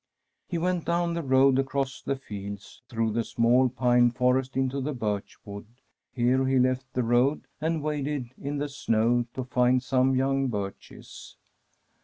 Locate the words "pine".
3.69-4.09